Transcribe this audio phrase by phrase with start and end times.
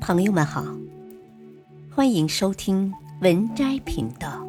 [0.00, 0.64] 朋友们好，
[1.94, 4.44] 欢迎收听文摘频道。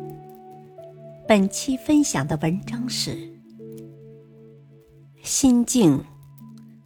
[1.27, 3.38] 本期分享的文章是：
[5.21, 6.04] 心静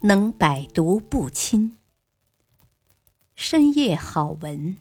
[0.02, 1.78] 能百毒不侵。
[3.36, 4.75] 深夜好文，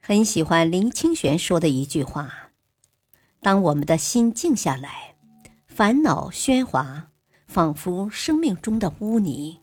[0.00, 2.52] 很喜欢林清玄说的一句话
[3.42, 5.16] ：“当我们的心静下来，
[5.66, 7.10] 烦恼喧哗，
[7.48, 9.58] 仿佛生命中的污泥。”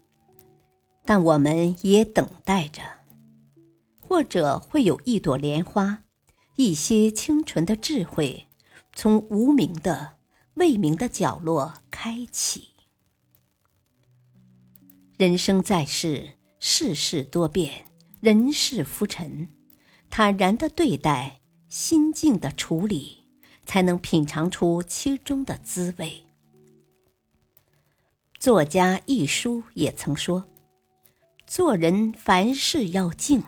[1.06, 2.82] 但我们也等待着，
[4.00, 6.04] 或者会有一朵莲花，
[6.56, 8.48] 一些清纯的智慧，
[8.94, 10.18] 从无名的、
[10.56, 12.70] 未明的角落开启。
[15.18, 17.86] 人生在世，世事多变，
[18.20, 19.48] 人事浮沉，
[20.10, 23.26] 坦然的对待，心境的处理，
[23.64, 26.24] 才能品尝出其中的滋味。
[28.40, 30.46] 作家一书也曾说。
[31.48, 33.44] 做人凡事要静，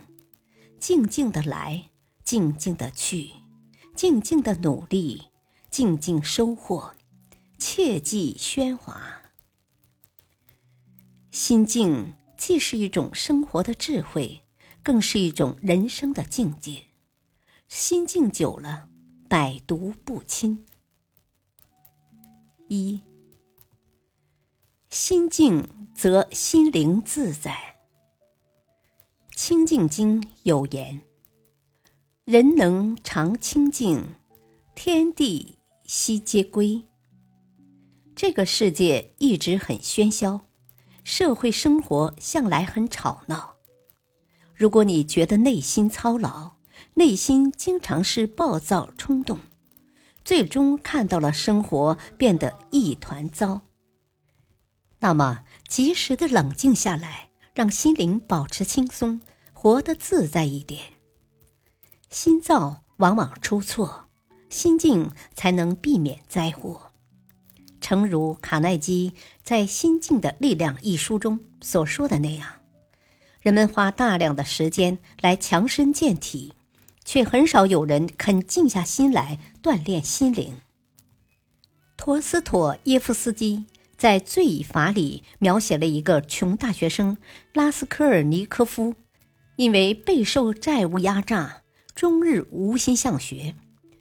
[0.79, 1.89] 静静的来，
[2.23, 3.31] 静静的去，
[3.95, 5.23] 静静的努力，
[5.71, 6.93] 静静收获，
[7.57, 9.23] 切忌喧哗。
[11.31, 14.43] 心静既是一种生活的智慧，
[14.83, 16.83] 更是一种人生的境界。
[17.67, 18.89] 心静久了，
[19.27, 20.65] 百毒不侵。
[22.67, 23.01] 一
[24.89, 27.51] 心静则心灵自在。
[29.47, 30.99] 《清净经》有言
[32.27, 34.03] ：“人能常清净，
[34.75, 36.83] 天地悉皆归。”
[38.13, 40.41] 这个世界一直很喧嚣，
[41.05, 43.55] 社会生活向来很吵闹。
[44.53, 46.57] 如果你觉得内心操劳，
[46.95, 49.39] 内心经常是暴躁冲动，
[50.25, 53.61] 最终看到了生活变得一团糟，
[54.99, 57.29] 那么及时的冷静下来。
[57.55, 59.19] 让心灵保持轻松，
[59.67, 60.81] 活得自在一点。
[62.09, 64.05] 心躁往往出错，
[64.49, 66.93] 心静才能避免灾祸。
[67.81, 69.11] 诚如卡耐基
[69.43, 72.49] 在《心境的力量》一书中所说的那样，
[73.41, 76.53] 人们花大量的时间来强身健体，
[77.03, 80.61] 却很少有人肯静下心来锻炼心灵。
[81.97, 83.65] 陀思妥耶夫斯基。
[83.97, 87.17] 在《罪与罚》里描写了一个穷大学生
[87.53, 88.93] 拉斯科尔尼科夫，
[89.57, 91.63] 因为备受债务压榨，
[91.93, 93.55] 终日无心向学，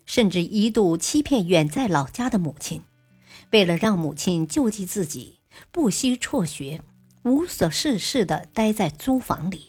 [0.05, 2.83] 甚至一度欺骗远在老家的母亲。
[3.51, 5.41] 为了让母亲救济自己，
[5.73, 6.83] 不惜辍学，
[7.25, 9.67] 无所事事地待在租房里。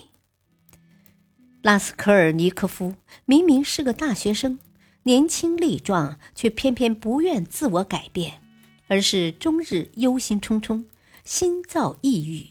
[1.63, 2.93] 拉斯科尔尼科夫
[3.25, 4.59] 明明是个大学生，
[5.03, 8.41] 年轻力壮，却偏偏不愿自我改变。
[8.89, 10.85] 而是终日忧心忡忡，
[11.25, 12.47] 心躁抑郁，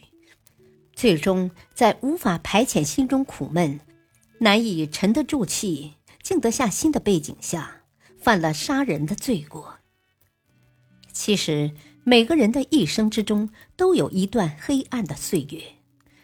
[0.96, 3.78] 最终在无法排遣心中苦闷、
[4.38, 5.92] 难以沉得住气、
[6.22, 7.82] 静得下心的背景下，
[8.18, 9.76] 犯了杀人的罪过。
[11.12, 15.62] 其实，每个人的一生之中都有一段黑暗的岁月，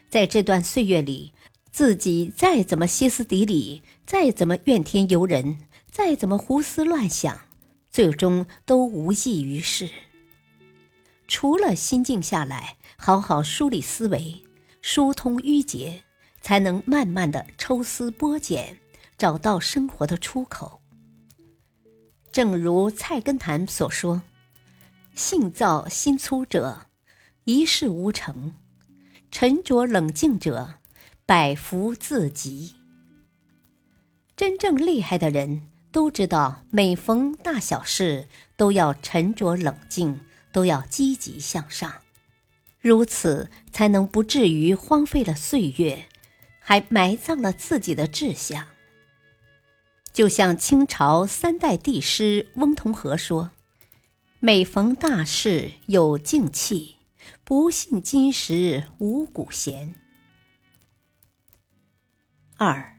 [0.08, 1.34] 在这段岁月里，
[1.70, 5.58] 自己再怎么歇斯底里，再怎么怨天尤人，
[5.90, 7.42] 再怎么胡思乱想。
[7.90, 9.90] 最终都无济于事。
[11.28, 14.42] 除了心静下来，好好梳理思维，
[14.82, 16.02] 疏通淤结，
[16.42, 18.78] 才能慢慢的抽丝剥茧，
[19.16, 20.82] 找到生活的出口。
[22.30, 24.20] 正如菜根谭所说
[25.16, 26.88] ：“性躁心粗者，
[27.44, 28.52] 一事无成；
[29.30, 30.74] 沉着冷静者，
[31.24, 32.74] 百福自集。”
[34.36, 35.68] 真正厉害的人。
[35.92, 38.26] 都知道，每逢大小事
[38.56, 40.20] 都要沉着冷静，
[40.50, 41.92] 都要积极向上，
[42.82, 46.06] 如此才能不至于荒废了岁月，
[46.58, 48.66] 还埋葬了自己的志向。
[50.12, 53.52] 就像清朝三代帝师翁同龢说
[54.38, 56.96] ：“每逢大事有静气，
[57.42, 59.94] 不信今时无古贤。”
[62.58, 62.98] 二，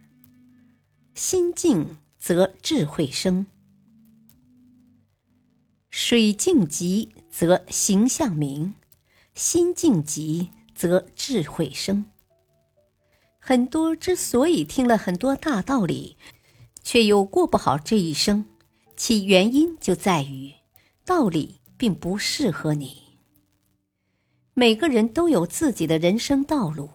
[1.14, 1.98] 心静。
[2.26, 3.48] 则智慧生，
[5.90, 8.76] 水静极则形象明，
[9.36, 12.06] 心静极则智慧生。
[13.40, 16.18] 很多之所以听了很多大道理，
[16.84, 18.46] 却又过不好这一生，
[18.96, 20.54] 其原因就在于
[21.06, 23.02] 道理并不适合你。
[24.54, 26.90] 每个人都有自己的人生道路，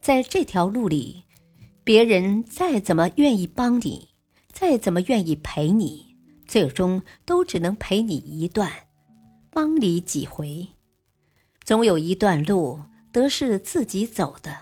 [0.00, 1.24] 在这条路里，
[1.82, 4.08] 别人再怎么愿意帮你。
[4.52, 6.14] 再怎么愿意陪你，
[6.46, 8.70] 最终都只能陪你一段，
[9.50, 10.68] 帮你几回。
[11.64, 14.56] 总有一段路得是自己走的。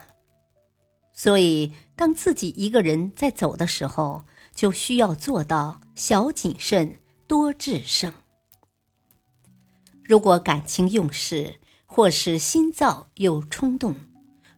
[1.13, 8.13] 所以，当自己一个人在走的时候，就需要做到小谨慎、多智胜。
[10.03, 13.95] 如果感情用事，或是心躁又冲动，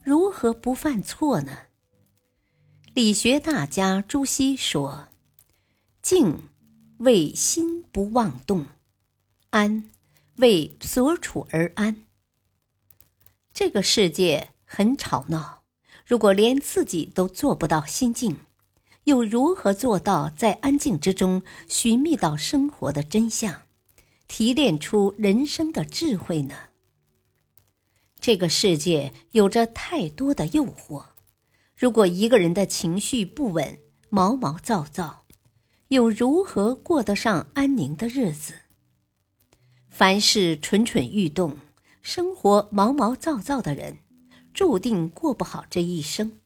[0.02, 1.58] 如何不犯错呢？
[2.94, 5.08] 理学大家朱熹说
[6.00, 6.48] ：“静
[6.98, 8.66] 为心不妄动，
[9.50, 9.90] 安
[10.36, 12.04] 为所处而安。”
[13.54, 15.62] 这个世界很吵闹，
[16.04, 18.38] 如果连自己都做不到心静，
[19.04, 23.62] 又如何做到在安静之中寻觅到生活的真相，
[24.26, 26.56] 提炼出人生的智慧呢？
[28.18, 31.04] 这个世界有着太多的诱惑，
[31.76, 33.78] 如果一个人的情绪不稳、
[34.08, 35.26] 毛毛躁躁，
[35.88, 38.54] 又如何过得上安宁的日子？
[39.88, 41.56] 凡事蠢蠢欲动、
[42.04, 43.96] 生活毛毛躁躁的人，
[44.52, 46.38] 注定过不好这一生。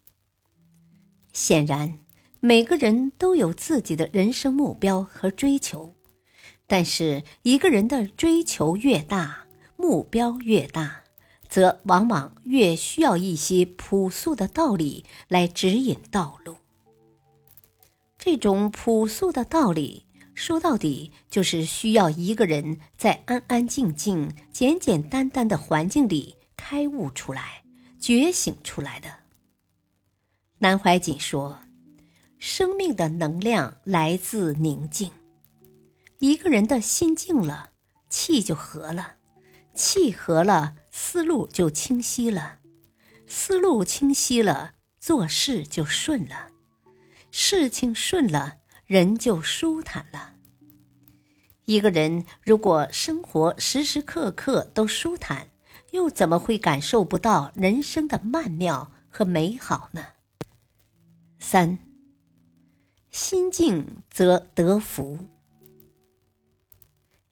[1.32, 1.98] 显然，
[2.38, 5.96] 每个人都有自己的人生目标和追求，
[6.68, 9.46] 但是一个人的追求越大，
[9.76, 11.02] 目标越大。
[11.48, 16.56] 则往往越需要一些朴素的道理来指引道路。
[18.18, 20.04] 这种朴素的道理，
[20.38, 27.64] 说到底就是需要一个人在安安静静、简简单单的环境里开悟出来、
[27.98, 29.08] 觉醒出来的。
[30.58, 31.58] 南怀瑾说
[32.38, 35.10] ：“生命的能量来自宁静。
[36.20, 37.70] 一个人的心静了，
[38.08, 39.16] 气就和了，
[39.74, 42.58] 气和了。”思路就清晰了，
[43.26, 46.50] 思路清晰了，做事就顺了，
[47.30, 48.58] 事情顺了，
[48.88, 50.32] 人就舒坦了。
[51.66, 55.50] 一个人如果生活时时刻刻都舒坦，
[55.90, 60.06] 又怎么会感受不到人生的曼妙和美好呢？
[61.38, 61.78] 三，
[63.10, 65.18] 心静则得福。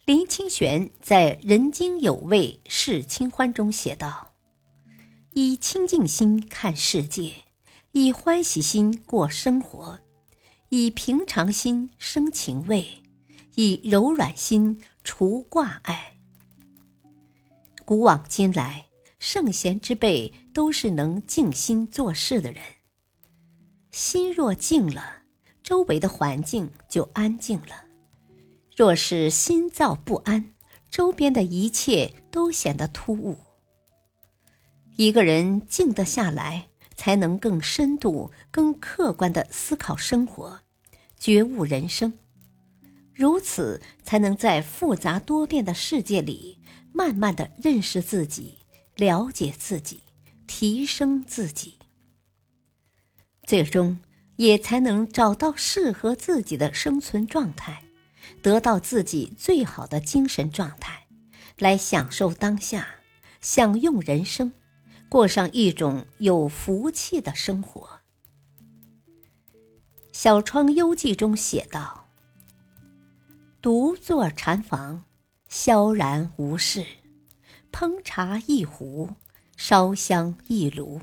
[0.05, 4.35] 林清玄在《人间有味是清欢》中写道
[5.33, 7.33] ：“以清净心看世界，
[7.93, 10.01] 以欢喜心过生活，
[10.69, 13.03] 以平常心生情味，
[13.55, 16.19] 以柔软心除挂碍。”
[17.85, 18.87] 古往今来，
[19.19, 22.63] 圣贤之辈都是能静心做事的人。
[23.93, 25.23] 心若静了，
[25.63, 27.85] 周围的环境就安静了。
[28.77, 30.53] 若是心躁不安，
[30.91, 33.39] 周边的一切都显得突兀。
[34.97, 40.61] 一个人静得下来，才能更深度、更客观的思考生活，
[41.19, 42.13] 觉悟人生。
[43.15, 46.59] 如此，才能在复杂多变的世界里，
[46.93, 48.59] 慢慢的认识自己、
[48.95, 50.03] 了解自己、
[50.47, 51.79] 提升自己，
[53.45, 53.99] 最终
[54.37, 57.83] 也才能找到适合自己的生存状态。
[58.43, 61.07] 得到自己最好的精神状态，
[61.59, 62.87] 来享受当下，
[63.41, 64.53] 享用人生，
[65.17, 68.01] 过上一种有福气的生活。
[70.13, 72.07] 《小窗幽记》中写道
[73.63, 75.05] ：“独坐禅房，
[75.49, 76.85] 萧然无事，
[77.73, 79.09] 烹茶一壶，
[79.57, 81.01] 烧香一炉。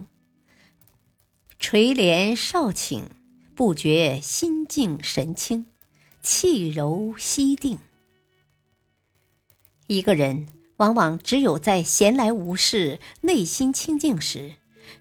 [1.58, 3.06] 垂帘少顷，
[3.56, 5.66] 不觉心静神清。”
[6.22, 7.80] 气柔息定。
[9.88, 14.56] 一个人往往只有在闲来无事、内心清静时，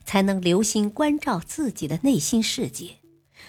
[0.05, 2.99] 才能留心关照自己的内心世界，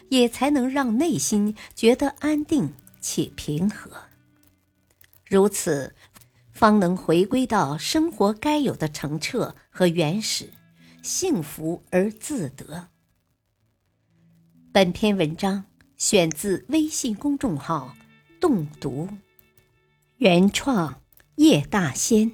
[0.10, 3.92] 也才能让内心觉得安定且平和。
[5.26, 5.96] 如此，
[6.52, 10.50] 方能回归到生活该有的澄澈和原始，
[11.02, 12.90] 幸福而自得。
[14.72, 15.66] 本篇文章。
[15.96, 17.96] 选自微信公众号
[18.42, 19.08] “动读”，
[20.18, 21.02] 原创
[21.36, 22.32] 叶大仙。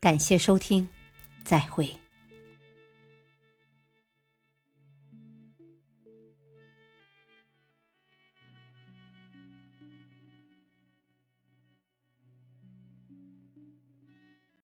[0.00, 0.88] 感谢收听，
[1.44, 1.96] 再会。